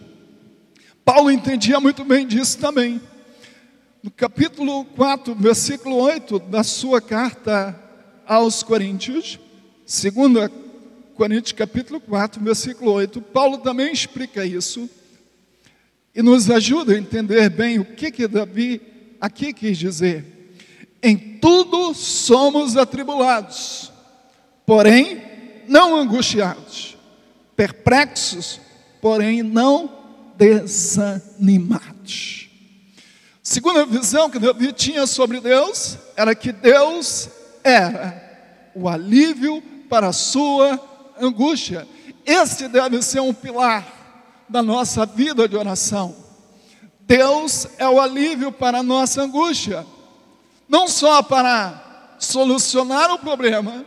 Paulo 1.03 1.31
entendia 1.31 1.79
muito 1.79 2.03
bem 2.03 2.27
disso 2.27 2.57
também 2.57 3.01
no 4.03 4.11
capítulo 4.11 4.85
4, 4.85 5.33
versículo 5.35 5.97
8 5.97 6.39
da 6.39 6.63
sua 6.63 7.01
carta 7.01 7.77
aos 8.25 8.63
Coríntios, 8.63 9.39
2 9.85 10.51
Coríntios 11.15 11.53
capítulo 11.53 11.99
4, 11.99 12.43
versículo 12.43 12.91
8, 12.91 13.21
Paulo 13.21 13.57
também 13.57 13.91
explica 13.91 14.45
isso 14.45 14.89
e 16.13 16.21
nos 16.21 16.49
ajuda 16.49 16.93
a 16.93 16.97
entender 16.97 17.49
bem 17.49 17.79
o 17.79 17.85
que 17.85 18.11
que 18.11 18.27
Davi 18.27 18.81
aqui 19.19 19.51
quis 19.51 19.77
dizer. 19.77 20.25
Em 21.01 21.17
tudo 21.17 21.93
somos 21.93 22.77
atribulados, 22.77 23.91
porém 24.65 25.21
não 25.67 25.95
angustiados, 25.95 26.97
perplexos, 27.55 28.59
porém 29.01 29.41
não 29.41 29.91
desanimados. 30.37 32.46
Segunda 33.49 33.85
visão 33.85 34.29
que 34.29 34.39
Davi 34.39 34.73
tinha 34.73 35.07
sobre 35.07 35.39
Deus 35.39 35.97
era 36.17 36.35
que 36.35 36.51
Deus 36.51 37.29
era 37.63 38.69
o 38.75 38.89
alívio 38.89 39.63
para 39.89 40.09
a 40.09 40.11
sua 40.11 40.77
angústia. 41.17 41.87
Esse 42.25 42.67
deve 42.67 43.01
ser 43.01 43.21
um 43.21 43.33
pilar 43.33 44.43
da 44.49 44.61
nossa 44.61 45.05
vida 45.05 45.47
de 45.47 45.55
oração. 45.55 46.13
Deus 46.99 47.69
é 47.77 47.87
o 47.87 48.01
alívio 48.01 48.51
para 48.51 48.79
a 48.79 48.83
nossa 48.83 49.21
angústia, 49.21 49.87
não 50.67 50.85
só 50.85 51.23
para 51.23 52.17
solucionar 52.19 53.13
o 53.13 53.19
problema, 53.19 53.85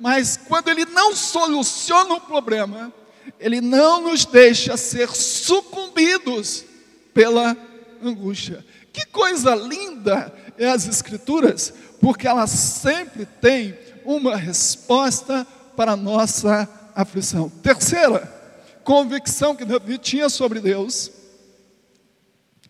mas 0.00 0.38
quando 0.48 0.68
Ele 0.68 0.86
não 0.86 1.14
soluciona 1.14 2.14
o 2.14 2.20
problema, 2.22 2.90
Ele 3.38 3.60
não 3.60 4.00
nos 4.00 4.24
deixa 4.24 4.74
ser 4.78 5.10
sucumbidos 5.10 6.64
pela 7.12 7.54
angústia. 8.02 8.64
Que 8.92 9.06
coisa 9.06 9.54
linda 9.54 10.32
é 10.58 10.68
as 10.68 10.86
Escrituras, 10.86 11.72
porque 12.00 12.28
elas 12.28 12.50
sempre 12.50 13.24
têm 13.24 13.76
uma 14.04 14.36
resposta 14.36 15.46
para 15.76 15.92
a 15.92 15.96
nossa 15.96 16.68
aflição. 16.94 17.48
Terceira 17.48 18.40
convicção 18.84 19.56
que 19.56 19.64
Davi 19.64 19.96
tinha 19.96 20.28
sobre 20.28 20.60
Deus 20.60 21.10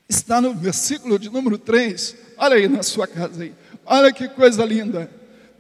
está 0.09 0.41
no 0.41 0.55
versículo 0.55 1.19
de 1.19 1.29
número 1.31 1.59
3. 1.59 2.15
Olha 2.37 2.57
aí 2.57 2.69
na 2.69 2.83
sua 2.83 3.07
casa 3.07 3.43
aí. 3.43 3.55
Olha 3.85 4.13
que 4.13 4.29
coisa 4.29 4.65
linda. 4.65 5.11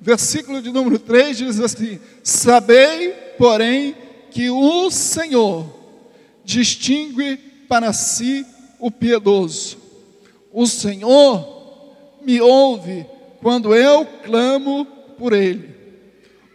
Versículo 0.00 0.60
de 0.60 0.70
número 0.70 0.98
3 0.98 1.38
diz 1.38 1.60
assim: 1.60 1.98
Sabei, 2.22 3.12
porém, 3.38 3.96
que 4.30 4.50
o 4.50 4.90
Senhor 4.90 5.66
distingue 6.44 7.36
para 7.68 7.92
si 7.92 8.46
o 8.78 8.90
piedoso 8.90 9.81
o 10.52 10.66
Senhor 10.66 11.48
me 12.20 12.40
ouve 12.40 13.06
quando 13.40 13.74
eu 13.74 14.06
clamo 14.24 14.84
por 15.18 15.32
Ele. 15.32 15.74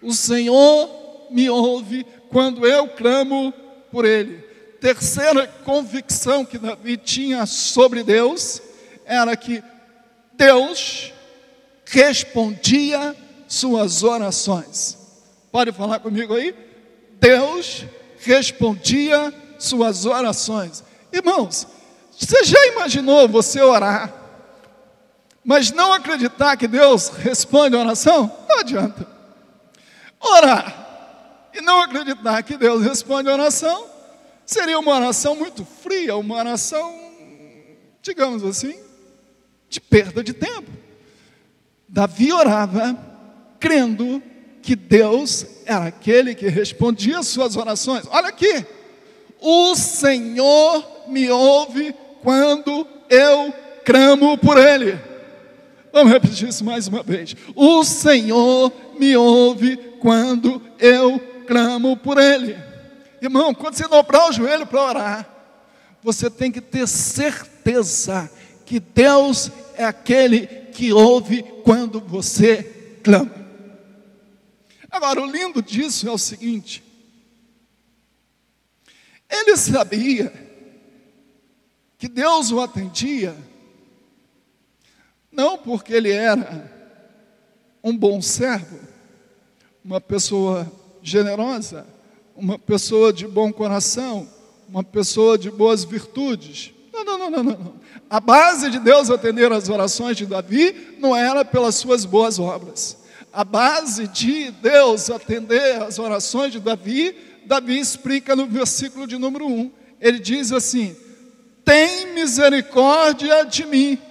O 0.02 0.14
Senhor 0.14 0.90
me 1.30 1.50
ouve 1.50 2.06
quando 2.30 2.66
eu 2.66 2.88
clamo 2.88 3.54
por 3.92 4.06
Ele. 4.06 4.38
Terceira 4.80 5.48
convicção 5.66 6.46
que 6.46 6.58
Davi 6.58 6.98
tinha 6.98 7.46
sobre 7.46 8.04
Deus 8.04 8.62
era 9.06 9.36
que 9.36 9.64
Deus 10.34 11.12
respondia 11.86 13.16
suas 13.48 14.04
orações. 14.04 14.98
Pode 15.52 15.72
falar 15.72 16.00
comigo 16.00 16.36
aí? 16.36 16.54
Deus 17.20 17.86
respondia 18.20 19.34
suas 19.58 20.06
orações. 20.06 20.84
Irmãos, 21.12 21.68
você 22.18 22.44
já 22.44 22.66
imaginou 22.68 23.28
você 23.28 23.62
orar, 23.62 24.12
mas 25.44 25.72
não 25.72 25.94
acreditar 25.94 26.58
que 26.58 26.68
Deus 26.68 27.10
responde 27.10 27.76
a 27.76 27.80
oração? 27.80 28.36
Não 28.50 28.60
adianta. 28.60 29.08
Orar 30.20 31.50
e 31.54 31.62
não 31.62 31.82
acreditar 31.82 32.42
que 32.42 32.58
Deus 32.58 32.84
responde 32.84 33.30
a 33.30 33.34
oração 33.34 33.86
seria 34.46 34.80
uma 34.80 34.96
oração 34.96 35.36
muito 35.36 35.64
fria, 35.64 36.16
uma 36.16 36.38
oração, 36.38 36.98
digamos 38.02 38.44
assim, 38.44 38.80
de 39.70 39.80
perda 39.80 40.24
de 40.24 40.34
tempo. 40.34 40.72
Davi 41.88 42.32
orava 42.34 42.98
crendo 43.60 44.24
que 44.62 44.76
Deus 44.76 45.46
era 45.66 45.86
aquele 45.86 46.34
que 46.34 46.48
respondia 46.48 47.20
as 47.20 47.28
suas 47.28 47.56
orações. 47.56 48.06
Olha 48.10 48.30
aqui, 48.30 48.66
o 49.40 49.76
Senhor 49.76 50.84
me 51.08 51.30
ouve 51.30 51.94
quando 52.28 52.86
eu 53.10 53.54
clamo 53.86 54.38
por 54.38 54.58
Ele. 54.58 55.00
Vamos 55.94 56.12
repetir 56.12 56.50
isso 56.50 56.62
mais 56.62 56.86
uma 56.86 57.02
vez. 57.02 57.34
O 57.56 57.86
Senhor 57.86 58.70
me 59.00 59.16
ouve 59.16 59.78
quando 60.02 60.62
eu 60.78 61.18
clamo 61.48 61.96
por 61.96 62.18
Ele. 62.18 62.58
Irmão, 63.22 63.54
quando 63.54 63.76
você 63.76 63.88
dobrar 63.88 64.28
o 64.28 64.34
joelho 64.34 64.68
para 64.68 64.84
orar, 64.84 65.30
você 66.04 66.30
tem 66.30 66.52
que 66.52 66.60
ter 66.60 66.86
certeza 66.86 68.30
que 68.66 68.78
Deus 68.78 69.50
é 69.76 69.86
aquele 69.86 70.48
que 70.74 70.92
ouve 70.92 71.42
quando 71.64 72.02
você 72.02 73.00
clama. 73.06 73.32
Agora, 74.92 75.22
o 75.22 75.32
lindo 75.32 75.62
disso 75.62 76.10
é 76.10 76.12
o 76.12 76.18
seguinte: 76.18 76.84
ele 79.30 79.56
sabia 79.56 80.47
que 81.98 82.08
Deus 82.08 82.52
o 82.52 82.62
atendia, 82.62 83.36
não 85.32 85.58
porque 85.58 85.94
ele 85.94 86.12
era 86.12 86.72
um 87.84 87.96
bom 87.96 88.22
servo, 88.22 88.80
uma 89.84 90.00
pessoa 90.00 90.72
generosa, 91.02 91.86
uma 92.36 92.60
pessoa 92.60 93.12
de 93.12 93.28
bom 93.28 93.52
coração, 93.52 94.28
uma 94.70 94.84
pessoa 94.84 95.38
de 95.38 95.50
boas 95.50 95.84
virtudes. 95.84 96.72
Não, 96.94 97.04
não, 97.04 97.18
não, 97.18 97.30
não, 97.30 97.44
não. 97.44 97.74
A 98.10 98.20
base 98.20 98.70
de 98.70 98.80
Deus 98.80 99.10
atender 99.10 99.52
as 99.52 99.70
orações 99.70 100.18
de 100.18 100.26
Davi 100.26 100.96
não 101.00 101.16
era 101.16 101.44
pelas 101.44 101.76
suas 101.76 102.06
boas 102.06 102.38
obras. 102.38 102.98
A 103.32 103.44
base 103.44 104.08
de 104.08 104.52
Deus 104.52 105.10
atender 105.10 105.82
as 105.82 106.00
orações 106.00 106.52
de 106.52 106.60
Davi, 106.60 107.16
Davi 107.46 107.80
explica 107.80 108.36
no 108.36 108.46
versículo 108.46 109.08
de 109.08 109.18
número 109.18 109.48
1. 109.48 109.72
Ele 110.00 110.20
diz 110.20 110.52
assim: 110.52 110.96
Tem 111.68 112.14
misericórdia 112.14 113.44
de 113.44 113.66
mim 113.66 114.02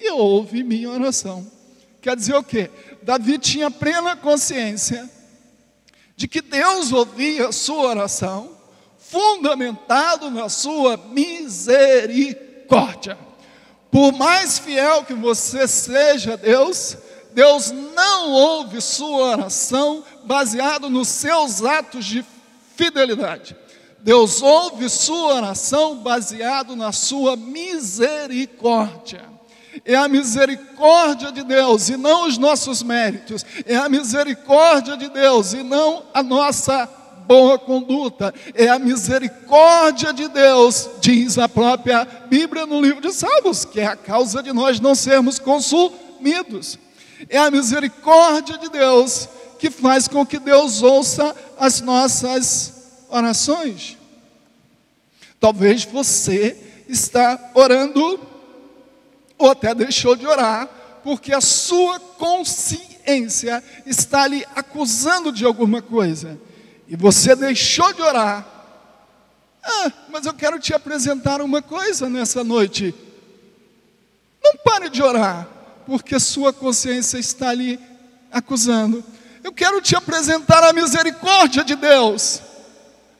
e 0.00 0.10
ouve 0.10 0.64
minha 0.64 0.90
oração. 0.90 1.46
Quer 2.00 2.16
dizer 2.16 2.34
o 2.34 2.42
quê? 2.42 2.70
Davi 3.02 3.36
tinha 3.36 3.70
plena 3.70 4.16
consciência 4.16 5.06
de 6.16 6.26
que 6.26 6.40
Deus 6.40 6.90
ouvia 6.90 7.48
a 7.48 7.52
sua 7.52 7.90
oração, 7.90 8.56
fundamentado 8.96 10.30
na 10.30 10.48
sua 10.48 10.96
misericórdia. 10.96 13.18
Por 13.90 14.10
mais 14.12 14.58
fiel 14.58 15.04
que 15.04 15.12
você 15.12 15.68
seja 15.68 16.32
a 16.32 16.36
Deus, 16.36 16.96
Deus 17.34 17.70
não 17.70 18.30
ouve 18.30 18.80
sua 18.80 19.36
oração 19.36 20.02
baseado 20.24 20.88
nos 20.88 21.08
seus 21.08 21.62
atos 21.62 22.06
de 22.06 22.24
fidelidade. 22.76 23.54
Deus 24.02 24.42
ouve 24.42 24.88
sua 24.88 25.34
oração 25.34 25.96
baseado 25.96 26.74
na 26.74 26.90
sua 26.90 27.36
misericórdia. 27.36 29.30
É 29.84 29.94
a 29.94 30.08
misericórdia 30.08 31.30
de 31.32 31.44
Deus 31.44 31.88
e 31.88 31.96
não 31.96 32.26
os 32.26 32.36
nossos 32.36 32.82
méritos, 32.82 33.46
é 33.64 33.76
a 33.76 33.88
misericórdia 33.88 34.96
de 34.96 35.08
Deus 35.08 35.54
e 35.54 35.62
não 35.62 36.02
a 36.12 36.22
nossa 36.22 36.86
boa 37.26 37.58
conduta, 37.58 38.34
é 38.54 38.68
a 38.68 38.78
misericórdia 38.78 40.12
de 40.12 40.28
Deus, 40.28 40.90
diz 41.00 41.38
a 41.38 41.48
própria 41.48 42.06
Bíblia 42.28 42.66
no 42.66 42.82
livro 42.82 43.00
de 43.00 43.12
Salmos, 43.12 43.64
que 43.64 43.80
é 43.80 43.86
a 43.86 43.96
causa 43.96 44.42
de 44.42 44.52
nós 44.52 44.78
não 44.80 44.94
sermos 44.94 45.38
consumidos. 45.38 46.78
É 47.28 47.38
a 47.38 47.50
misericórdia 47.50 48.58
de 48.58 48.68
Deus 48.68 49.28
que 49.58 49.70
faz 49.70 50.08
com 50.08 50.26
que 50.26 50.40
Deus 50.40 50.82
ouça 50.82 51.34
as 51.58 51.80
nossas 51.80 52.81
orações. 53.12 53.98
Talvez 55.38 55.84
você 55.84 56.56
está 56.88 57.50
orando 57.54 58.20
ou 59.38 59.50
até 59.50 59.74
deixou 59.74 60.16
de 60.16 60.26
orar, 60.26 60.68
porque 61.02 61.32
a 61.32 61.40
sua 61.40 61.98
consciência 61.98 63.62
está 63.84 64.22
ali 64.22 64.44
acusando 64.54 65.32
de 65.32 65.44
alguma 65.44 65.82
coisa, 65.82 66.40
e 66.86 66.94
você 66.94 67.34
deixou 67.34 67.92
de 67.92 68.00
orar. 68.00 68.46
Ah, 69.64 69.92
mas 70.10 70.26
eu 70.26 70.34
quero 70.34 70.58
te 70.58 70.72
apresentar 70.72 71.40
uma 71.40 71.60
coisa 71.60 72.08
nessa 72.08 72.44
noite. 72.44 72.94
Não 74.42 74.56
pare 74.58 74.88
de 74.88 75.02
orar, 75.02 75.48
porque 75.86 76.18
sua 76.20 76.52
consciência 76.52 77.18
está 77.18 77.48
ali 77.48 77.80
acusando. 78.30 79.04
Eu 79.42 79.52
quero 79.52 79.80
te 79.80 79.96
apresentar 79.96 80.62
a 80.62 80.72
misericórdia 80.72 81.64
de 81.64 81.74
Deus 81.74 82.40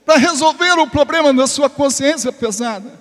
para 0.04 0.18
resolver 0.18 0.72
o 0.78 0.86
problema 0.86 1.32
da 1.32 1.46
sua 1.46 1.70
consciência 1.70 2.32
pesada. 2.32 3.00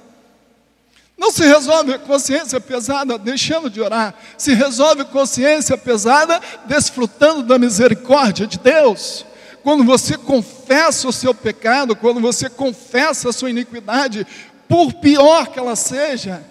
Não 1.17 1.31
se 1.31 1.43
resolve 1.45 1.99
consciência 1.99 2.59
pesada 2.59 3.17
deixando 3.17 3.69
de 3.69 3.79
orar, 3.79 4.13
se 4.37 4.53
resolve 4.53 5.05
consciência 5.05 5.77
pesada 5.77 6.41
desfrutando 6.65 7.43
da 7.43 7.59
misericórdia 7.59 8.47
de 8.47 8.57
Deus. 8.57 9.25
Quando 9.63 9.83
você 9.83 10.17
confessa 10.17 11.07
o 11.07 11.13
seu 11.13 11.33
pecado, 11.33 11.95
quando 11.95 12.19
você 12.19 12.49
confessa 12.49 13.29
a 13.29 13.33
sua 13.33 13.51
iniquidade, 13.51 14.25
por 14.67 14.93
pior 14.93 15.47
que 15.49 15.59
ela 15.59 15.75
seja, 15.75 16.43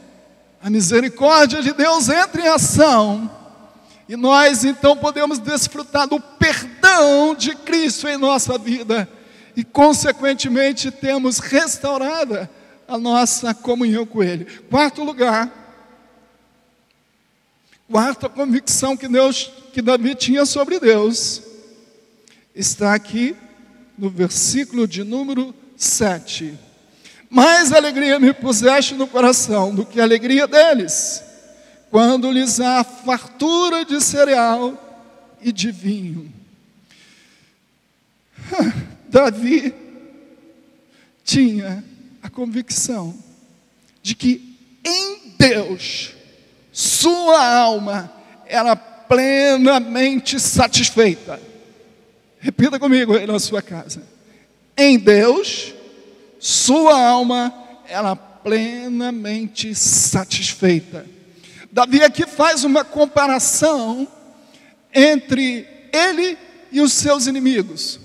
a 0.63 0.71
misericórdia 0.71 1.63
de 1.63 1.73
Deus 1.73 2.09
entra 2.09 2.41
em 2.41 2.49
ação 2.49 3.29
e 4.09 4.17
nós 4.17 4.65
então 4.65 4.97
podemos 4.97 5.39
desfrutar 5.39 6.07
do 6.07 6.21
perdão 6.21 7.35
de 7.35 7.57
Cristo 7.57 8.07
em 8.07 8.17
nossa 8.17 8.57
vida 8.59 9.09
e, 9.57 9.65
consequentemente, 9.65 10.91
temos 10.91 11.39
restaurada 11.39 12.51
a 12.87 12.99
nossa 12.99 13.55
comunhão 13.55 14.05
com 14.05 14.23
Ele. 14.23 14.45
Quarto 14.69 15.05
lugar, 15.05 15.51
quarta 17.91 18.29
convicção 18.29 18.97
que 18.97 19.09
Deus, 19.09 19.51
que 19.73 19.81
Davi 19.81 20.15
tinha 20.15 20.45
sobre 20.45 20.81
Deus, 20.81 21.43
está 22.55 22.95
aqui 22.95 23.37
no 23.97 24.11
versículo 24.11 24.89
de 24.89 25.05
número 25.05 25.55
7. 25.77 26.59
Mais 27.29 27.73
alegria 27.73 28.19
me 28.19 28.33
puseste 28.33 28.95
no 28.95 29.07
coração 29.07 29.73
do 29.75 29.87
que 29.87 30.01
a 30.01 30.03
alegria 30.03 30.49
deles, 30.49 31.23
quando 31.91 32.31
lhes 32.31 32.59
há 32.59 32.83
fartura 32.83 33.85
de 33.85 34.01
cereal 34.01 34.75
e 35.41 35.53
de 35.53 35.71
vinho. 35.71 36.33
Davi 39.11 39.75
tinha 41.25 41.85
a 42.23 42.31
convicção 42.31 43.15
de 44.01 44.15
que 44.15 44.57
em 44.85 45.35
Deus 45.37 46.15
sua 46.73 47.45
alma 47.45 48.11
era 48.47 48.77
plenamente 48.77 50.39
satisfeita. 50.39 51.41
Repita 52.39 52.79
comigo 52.79 53.17
aí 53.17 53.27
na 53.27 53.41
sua 53.41 53.61
casa. 53.61 54.03
Em 54.77 54.97
Deus, 54.97 55.75
sua 56.39 56.99
alma 56.99 57.53
era 57.89 58.15
plenamente 58.15 59.75
satisfeita. 59.75 61.05
Davi 61.73 62.03
aqui 62.03 62.27
faz 62.27 62.65
uma 62.65 62.85
comparação 62.85 64.07
entre 64.95 65.67
ele 65.93 66.39
e 66.71 66.81
os 66.81 66.93
seus 66.93 67.27
inimigos. 67.27 68.01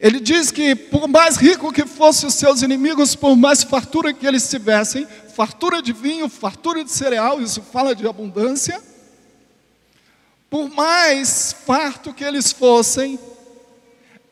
Ele 0.00 0.20
diz 0.20 0.52
que, 0.52 0.76
por 0.76 1.08
mais 1.08 1.36
rico 1.36 1.72
que 1.72 1.84
fossem 1.84 2.28
os 2.28 2.34
seus 2.34 2.62
inimigos, 2.62 3.16
por 3.16 3.34
mais 3.34 3.64
fartura 3.64 4.14
que 4.14 4.26
eles 4.26 4.48
tivessem, 4.48 5.06
fartura 5.34 5.82
de 5.82 5.92
vinho, 5.92 6.28
fartura 6.28 6.84
de 6.84 6.92
cereal, 6.92 7.42
isso 7.42 7.60
fala 7.62 7.96
de 7.96 8.06
abundância, 8.06 8.80
por 10.48 10.70
mais 10.70 11.52
farto 11.66 12.14
que 12.14 12.22
eles 12.22 12.52
fossem, 12.52 13.18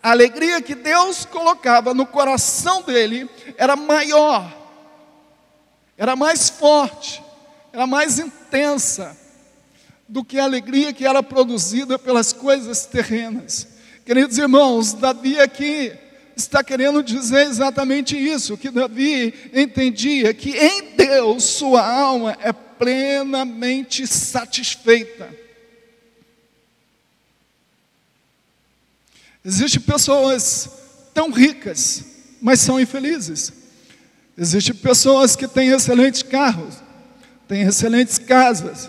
a 0.01 0.13
alegria 0.13 0.63
que 0.63 0.75
Deus 0.75 1.25
colocava 1.25 1.93
no 1.93 2.07
coração 2.07 2.83
dele 2.83 3.29
era 3.59 3.75
maior, 3.75 4.57
era 5.99 6.15
mais 6.15 6.49
forte, 6.49 7.21
era 7.73 7.89
mais 7.89 8.21
intensa 8.21 9.17
do 10.09 10.25
que 10.25 10.39
a 10.39 10.45
alegria 10.45 10.93
que 10.93 11.05
era 11.05 11.25
produzida 11.25 11.99
pelas 11.99 12.33
coisas 12.33 12.87
terrenas. 12.87 13.76
Queridos 14.07 14.39
irmãos, 14.39 14.93
Davi 14.93 15.37
aqui 15.41 15.93
está 16.37 16.63
querendo 16.63 17.03
dizer 17.03 17.49
exatamente 17.49 18.17
isso, 18.17 18.57
que 18.57 18.71
Davi 18.71 19.35
entendia 19.53 20.33
que 20.33 20.57
em 20.57 20.95
Deus 20.95 21.43
sua 21.43 21.85
alma 21.85 22.39
é 22.41 22.53
plenamente 22.53 24.07
satisfeita. 24.07 25.29
Existem 29.45 29.83
pessoas 29.83 30.71
tão 31.13 31.33
ricas, 31.33 32.05
mas 32.41 32.61
são 32.61 32.79
infelizes. 32.79 33.53
Existem 34.39 34.77
pessoas 34.77 35.35
que 35.35 35.49
têm 35.49 35.71
excelentes 35.71 36.23
carros, 36.23 36.77
têm 37.49 37.63
excelentes 37.63 38.19
casas, 38.19 38.89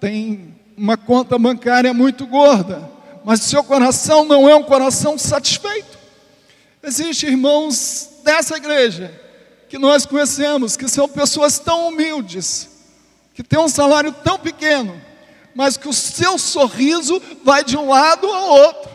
têm 0.00 0.54
uma 0.74 0.96
conta 0.96 1.38
bancária 1.38 1.92
muito 1.92 2.26
gorda, 2.26 2.95
mas 3.26 3.40
o 3.40 3.44
seu 3.44 3.62
coração 3.64 4.24
não 4.24 4.48
é 4.48 4.54
um 4.54 4.62
coração 4.62 5.18
satisfeito. 5.18 5.98
Existem 6.80 7.30
irmãos 7.30 8.08
dessa 8.22 8.56
igreja 8.56 9.12
que 9.68 9.78
nós 9.78 10.06
conhecemos, 10.06 10.76
que 10.76 10.86
são 10.86 11.08
pessoas 11.08 11.58
tão 11.58 11.88
humildes, 11.88 12.70
que 13.34 13.42
tem 13.42 13.58
um 13.58 13.66
salário 13.66 14.12
tão 14.12 14.38
pequeno, 14.38 15.02
mas 15.56 15.76
que 15.76 15.88
o 15.88 15.92
seu 15.92 16.38
sorriso 16.38 17.20
vai 17.42 17.64
de 17.64 17.76
um 17.76 17.88
lado 17.88 18.28
ao 18.28 18.48
outro. 18.48 18.88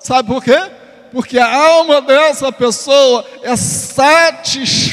Sabe 0.00 0.28
por 0.28 0.44
quê? 0.44 0.70
Porque 1.10 1.38
a 1.38 1.50
alma 1.50 2.02
dessa 2.02 2.52
pessoa 2.52 3.24
é 3.42 3.56
satisfeita 3.56 4.92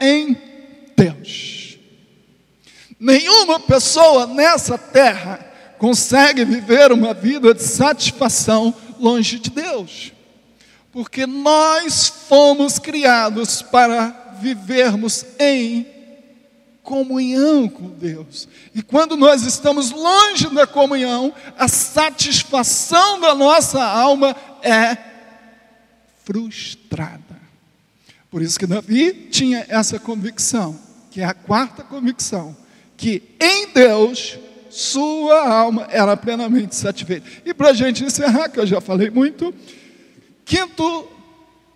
em 0.00 0.34
Deus. 0.96 1.76
Nenhuma 2.98 3.60
pessoa 3.60 4.26
nessa 4.26 4.78
terra 4.78 5.47
consegue 5.78 6.44
viver 6.44 6.92
uma 6.92 7.14
vida 7.14 7.54
de 7.54 7.62
satisfação 7.62 8.74
longe 8.98 9.38
de 9.38 9.50
Deus. 9.50 10.12
Porque 10.92 11.26
nós 11.26 12.08
fomos 12.28 12.78
criados 12.78 13.62
para 13.62 14.36
vivermos 14.40 15.24
em 15.38 15.86
comunhão 16.82 17.68
com 17.68 17.90
Deus. 17.90 18.48
E 18.74 18.82
quando 18.82 19.16
nós 19.16 19.44
estamos 19.44 19.90
longe 19.90 20.48
da 20.54 20.66
comunhão, 20.66 21.32
a 21.58 21.68
satisfação 21.68 23.20
da 23.20 23.34
nossa 23.34 23.82
alma 23.82 24.34
é 24.62 24.96
frustrada. 26.24 27.38
Por 28.30 28.42
isso 28.42 28.58
que 28.58 28.66
Davi 28.66 29.28
tinha 29.30 29.66
essa 29.68 29.98
convicção, 29.98 30.78
que 31.10 31.20
é 31.20 31.24
a 31.24 31.34
quarta 31.34 31.82
convicção, 31.82 32.56
que 32.96 33.22
em 33.40 33.68
Deus 33.72 34.38
sua 34.78 35.44
alma 35.44 35.88
era 35.90 36.16
plenamente 36.16 36.76
satisfeita. 36.76 37.26
E 37.44 37.52
para 37.52 37.70
a 37.70 37.72
gente 37.72 38.04
encerrar, 38.04 38.48
que 38.48 38.60
eu 38.60 38.66
já 38.66 38.80
falei 38.80 39.10
muito, 39.10 39.52
quinto, 40.44 41.08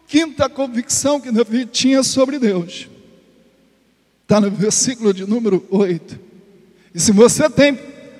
quinta 0.06 0.48
convicção 0.48 1.20
que 1.20 1.32
Davi 1.32 1.66
tinha 1.66 2.04
sobre 2.04 2.38
Deus, 2.38 2.86
está 4.22 4.40
no 4.40 4.48
versículo 4.52 5.12
de 5.12 5.26
número 5.26 5.66
8. 5.68 6.16
E 6.94 7.00
se 7.00 7.10
você 7.10 7.50
tem 7.50 7.74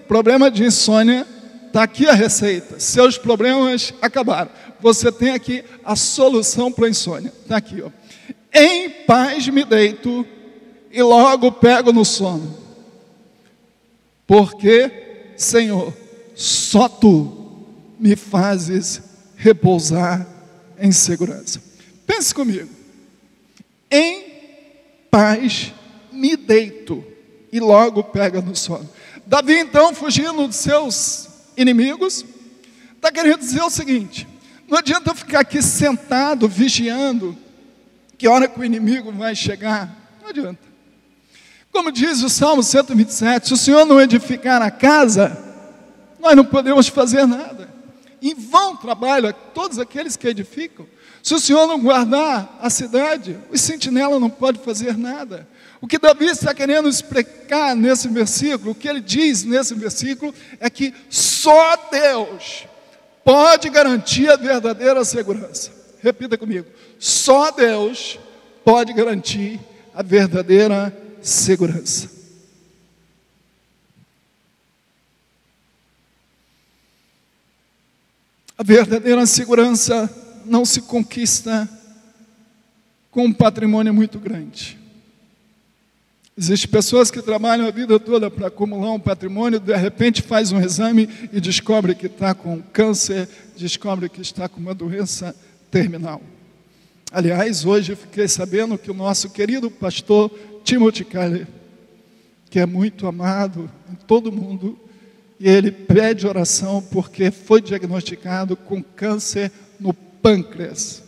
problema 0.08 0.50
de 0.50 0.64
insônia, 0.64 1.28
está 1.68 1.84
aqui 1.84 2.08
a 2.08 2.12
receita. 2.12 2.80
Seus 2.80 3.16
problemas 3.16 3.94
acabaram. 4.02 4.50
Você 4.80 5.12
tem 5.12 5.30
aqui 5.30 5.62
a 5.84 5.94
solução 5.94 6.72
para 6.72 6.86
a 6.86 6.90
insônia. 6.90 7.32
Está 7.42 7.56
aqui, 7.56 7.80
ó. 7.82 7.90
Em 8.52 8.90
paz 9.06 9.46
me 9.46 9.64
deito 9.64 10.26
e 10.90 11.00
logo 11.00 11.52
pego 11.52 11.92
no 11.92 12.04
sono 12.04 12.61
porque, 14.32 14.90
Senhor, 15.36 15.92
só 16.34 16.88
tu 16.88 17.66
me 18.00 18.16
fazes 18.16 19.02
repousar 19.36 20.26
em 20.78 20.90
segurança. 20.90 21.62
Pense 22.06 22.34
comigo. 22.34 22.70
Em 23.90 24.24
paz 25.10 25.74
me 26.10 26.34
deito 26.34 27.04
e 27.52 27.60
logo 27.60 28.02
pega 28.04 28.40
no 28.40 28.56
sono. 28.56 28.88
Davi, 29.26 29.58
então, 29.58 29.94
fugindo 29.94 30.46
dos 30.46 30.56
seus 30.56 31.28
inimigos, 31.54 32.24
está 32.96 33.12
querendo 33.12 33.40
dizer 33.40 33.62
o 33.62 33.68
seguinte: 33.68 34.26
não 34.66 34.78
adianta 34.78 35.14
ficar 35.14 35.40
aqui 35.40 35.60
sentado, 35.60 36.48
vigiando, 36.48 37.36
que 38.16 38.26
hora 38.26 38.48
que 38.48 38.58
o 38.58 38.64
inimigo 38.64 39.12
vai 39.12 39.34
chegar. 39.34 39.94
Não 40.22 40.30
adianta. 40.30 40.71
Como 41.72 41.90
diz 41.90 42.22
o 42.22 42.28
Salmo 42.28 42.62
127, 42.62 43.48
se 43.48 43.54
o 43.54 43.56
Senhor 43.56 43.86
não 43.86 43.98
edificar 43.98 44.60
a 44.60 44.70
casa, 44.70 45.36
nós 46.20 46.36
não 46.36 46.44
podemos 46.44 46.86
fazer 46.88 47.26
nada. 47.26 47.66
Em 48.20 48.34
vão 48.34 48.76
trabalham 48.76 49.34
todos 49.54 49.78
aqueles 49.78 50.14
que 50.14 50.28
edificam. 50.28 50.86
Se 51.22 51.34
o 51.34 51.40
Senhor 51.40 51.66
não 51.66 51.80
guardar 51.80 52.58
a 52.60 52.68
cidade, 52.68 53.38
os 53.50 53.60
sentinelas 53.60 54.20
não 54.20 54.28
podem 54.28 54.62
fazer 54.62 54.98
nada. 54.98 55.48
O 55.80 55.88
que 55.88 55.98
Davi 55.98 56.26
está 56.26 56.52
querendo 56.52 56.88
explicar 56.88 57.74
nesse 57.74 58.06
versículo, 58.06 58.72
o 58.72 58.74
que 58.74 58.86
ele 58.86 59.00
diz 59.00 59.42
nesse 59.42 59.74
versículo, 59.74 60.34
é 60.60 60.68
que 60.68 60.92
só 61.08 61.76
Deus 61.90 62.66
pode 63.24 63.70
garantir 63.70 64.30
a 64.30 64.36
verdadeira 64.36 65.04
segurança. 65.06 65.70
Repita 66.02 66.36
comigo: 66.36 66.66
só 66.98 67.50
Deus 67.50 68.18
pode 68.62 68.92
garantir 68.92 69.58
a 69.94 70.02
verdadeira 70.02 70.74
segurança. 70.74 71.01
A 78.58 78.62
verdadeira 78.62 79.24
segurança 79.26 80.10
não 80.44 80.64
se 80.64 80.82
conquista 80.82 81.68
com 83.10 83.26
um 83.26 83.32
patrimônio 83.32 83.92
muito 83.92 84.18
grande. 84.18 84.78
Existem 86.36 86.70
pessoas 86.70 87.10
que 87.10 87.20
trabalham 87.20 87.66
a 87.66 87.70
vida 87.70 88.00
toda 88.00 88.30
para 88.30 88.46
acumular 88.46 88.92
um 88.92 89.00
patrimônio, 89.00 89.60
de 89.60 89.76
repente 89.76 90.22
faz 90.22 90.50
um 90.50 90.60
exame 90.60 91.08
e 91.32 91.40
descobre 91.40 91.94
que 91.94 92.06
está 92.06 92.34
com 92.34 92.62
câncer, 92.62 93.28
descobre 93.56 94.08
que 94.08 94.22
está 94.22 94.48
com 94.48 94.58
uma 94.58 94.74
doença 94.74 95.36
terminal. 95.70 96.22
Aliás, 97.14 97.66
hoje 97.66 97.92
eu 97.92 97.96
fiquei 97.96 98.26
sabendo 98.26 98.78
que 98.78 98.90
o 98.90 98.94
nosso 98.94 99.28
querido 99.28 99.70
pastor 99.70 100.30
Timothy 100.64 101.04
Keller, 101.04 101.46
que 102.48 102.58
é 102.58 102.64
muito 102.64 103.06
amado 103.06 103.70
em 103.92 103.94
todo 103.94 104.32
mundo, 104.32 104.80
e 105.38 105.46
ele 105.46 105.70
pede 105.70 106.26
oração 106.26 106.80
porque 106.80 107.30
foi 107.30 107.60
diagnosticado 107.60 108.56
com 108.56 108.82
câncer 108.82 109.52
no 109.78 109.92
pâncreas, 109.92 111.02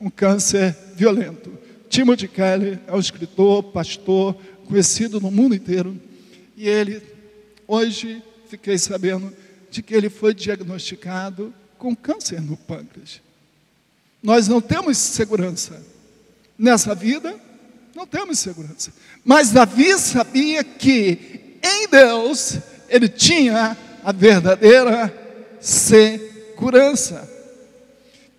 um 0.00 0.08
câncer 0.08 0.76
violento. 0.94 1.50
Timothy 1.88 2.28
Keller 2.28 2.78
é 2.86 2.94
um 2.94 3.00
escritor, 3.00 3.64
pastor, 3.64 4.36
conhecido 4.64 5.20
no 5.20 5.28
mundo 5.28 5.56
inteiro, 5.56 6.00
e 6.56 6.68
ele, 6.68 7.02
hoje, 7.66 8.22
fiquei 8.46 8.78
sabendo 8.78 9.32
de 9.72 9.82
que 9.82 9.92
ele 9.92 10.08
foi 10.08 10.32
diagnosticado 10.32 11.52
com 11.76 11.96
câncer 11.96 12.40
no 12.40 12.56
pâncreas. 12.56 13.26
Nós 14.22 14.48
não 14.48 14.60
temos 14.60 14.98
segurança 14.98 15.82
nessa 16.58 16.94
vida 16.94 17.48
não 17.98 18.06
temos 18.06 18.38
segurança. 18.38 18.92
Mas 19.24 19.50
Davi 19.50 19.98
sabia 19.98 20.62
que 20.62 21.58
em 21.60 21.88
Deus 21.88 22.58
ele 22.88 23.08
tinha 23.08 23.76
a 24.04 24.12
verdadeira 24.12 25.12
segurança. 25.60 27.28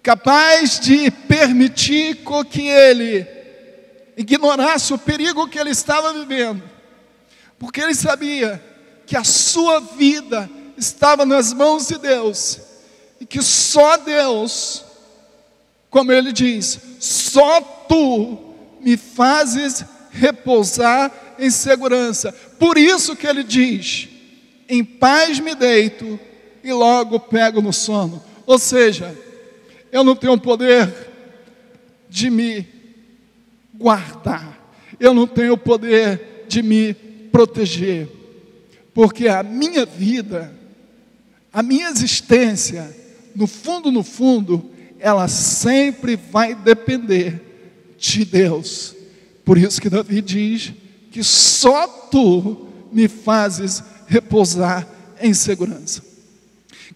Capaz 0.01 0.79
de 0.79 1.11
permitir 1.11 2.19
que 2.49 2.67
ele 2.69 3.27
ignorasse 4.15 4.93
o 4.93 4.97
perigo 4.97 5.49
que 5.49 5.59
ele 5.59 5.71
estava 5.71 6.13
vivendo. 6.13 6.63
Porque 7.59 7.81
ele 7.81 7.93
sabia 7.93 8.63
que 9.05 9.17
a 9.17 9.25
sua 9.25 9.81
vida 9.81 10.49
estava 10.77 11.25
nas 11.25 11.51
mãos 11.51 11.89
de 11.89 11.97
Deus. 11.97 12.61
E 13.19 13.25
que 13.25 13.41
só 13.41 13.97
Deus, 13.97 14.85
como 15.89 16.11
ele 16.11 16.31
diz, 16.31 16.79
só 16.99 17.61
tu 17.61 18.37
me 18.81 18.95
fazes 18.95 19.83
repousar 20.11 21.11
em 21.39 21.49
segurança. 21.49 22.31
Por 22.31 22.77
isso 22.77 23.15
que 23.15 23.25
ele 23.25 23.43
diz: 23.43 24.07
em 24.67 24.83
paz 24.83 25.39
me 25.39 25.55
deito 25.55 26.19
e 26.63 26.71
logo 26.71 27.19
pego 27.19 27.61
no 27.61 27.73
sono. 27.73 28.23
Ou 28.45 28.59
seja, 28.59 29.15
eu 29.91 30.03
não 30.03 30.15
tenho 30.15 30.39
poder 30.39 30.93
de 32.09 32.29
me 32.29 32.67
guardar, 33.73 34.73
eu 34.99 35.13
não 35.13 35.25
tenho 35.25 35.57
poder 35.57 36.45
de 36.47 36.61
me 36.61 36.93
proteger, 37.31 38.09
porque 38.93 39.27
a 39.27 39.43
minha 39.43 39.85
vida, 39.85 40.53
a 41.53 41.61
minha 41.61 41.89
existência, 41.89 42.95
no 43.35 43.47
fundo, 43.47 43.91
no 43.91 44.03
fundo, 44.03 44.71
ela 44.99 45.27
sempre 45.27 46.15
vai 46.15 46.53
depender 46.53 47.41
de 47.97 48.25
Deus. 48.25 48.95
Por 49.45 49.57
isso 49.57 49.81
que 49.81 49.89
Davi 49.89 50.21
diz 50.21 50.73
que 51.11 51.23
só 51.23 51.87
tu 51.87 52.67
me 52.91 53.07
fazes 53.07 53.83
repousar 54.07 54.87
em 55.21 55.33
segurança. 55.33 56.03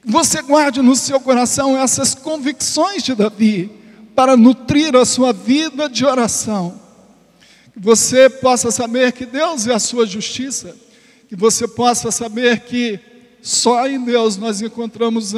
Você 0.05 0.41
guarde 0.41 0.81
no 0.81 0.95
seu 0.95 1.19
coração 1.19 1.77
essas 1.77 2.13
convicções 2.13 3.03
de 3.03 3.15
Davi 3.15 3.71
para 4.15 4.35
nutrir 4.35 4.95
a 4.95 5.05
sua 5.05 5.31
vida 5.31 5.87
de 5.87 6.05
oração. 6.05 6.79
Que 7.73 7.79
você 7.79 8.29
possa 8.29 8.69
saber 8.69 9.13
que 9.13 9.25
Deus 9.25 9.65
é 9.65 9.73
a 9.73 9.79
sua 9.79 10.05
justiça, 10.05 10.75
que 11.27 11.35
você 11.35 11.67
possa 11.67 12.11
saber 12.11 12.61
que 12.61 12.99
só 13.41 13.87
em 13.87 14.03
Deus 14.03 14.37
nós 14.37 14.61
encontramos 14.61 15.33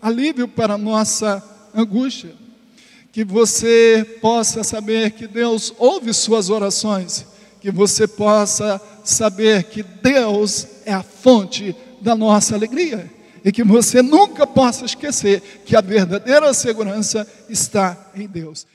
alívio 0.00 0.48
para 0.48 0.74
a 0.74 0.78
nossa 0.78 1.42
angústia 1.74 2.34
que 3.12 3.24
você 3.24 4.18
possa 4.22 4.64
saber 4.64 5.10
que 5.10 5.26
Deus 5.26 5.74
ouve 5.78 6.14
suas 6.14 6.48
orações, 6.48 7.26
que 7.60 7.70
você 7.70 8.08
possa 8.08 8.80
saber 9.04 9.64
que 9.64 9.82
Deus 9.82 10.66
é 10.86 10.94
a 10.94 11.02
fonte 11.02 11.76
da 12.00 12.16
nossa 12.16 12.54
alegria 12.54 13.10
e 13.44 13.52
que 13.52 13.62
você 13.62 14.00
nunca 14.00 14.46
possa 14.46 14.86
esquecer 14.86 15.62
que 15.64 15.76
a 15.76 15.82
verdadeira 15.82 16.54
segurança 16.54 17.26
está 17.50 18.10
em 18.14 18.26
Deus. 18.26 18.66